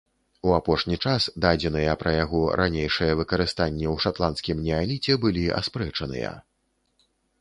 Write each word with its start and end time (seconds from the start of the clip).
У 0.47 0.53
апошні 0.59 0.95
час 1.09 1.25
дадзеныя 1.45 1.91
пра 2.03 2.13
яго 2.23 2.41
ранейшае 2.61 3.09
выкарыстанне 3.19 3.87
ў 3.93 4.07
шатландскім 4.07 4.57
неаліце 4.69 5.13
былі 5.27 5.45
аспрэчаныя. 5.59 6.37